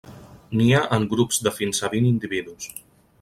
Nia 0.61 0.79
en 0.97 1.05
grups 1.11 1.39
de 1.47 1.53
fins 1.57 1.83
a 1.89 1.91
vint 1.97 2.09
individus. 2.13 2.71